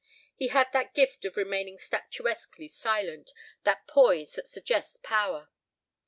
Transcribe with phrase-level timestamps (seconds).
[0.35, 3.33] He had that gift of remaining statuesquely silent,
[3.65, 5.49] that poise that suggests power.